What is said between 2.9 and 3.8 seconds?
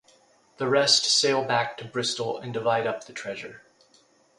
the treasure.